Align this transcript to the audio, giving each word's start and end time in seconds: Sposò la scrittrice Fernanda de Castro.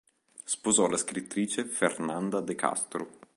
Sposò 0.45 0.87
la 0.87 0.97
scrittrice 0.97 1.63
Fernanda 1.63 2.39
de 2.39 2.55
Castro. 2.55 3.19